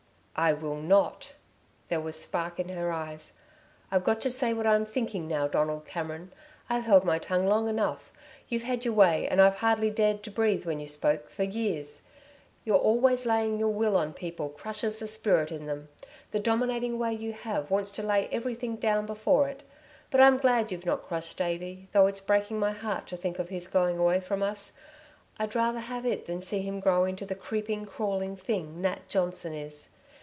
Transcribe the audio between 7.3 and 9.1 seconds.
long enough. You've had your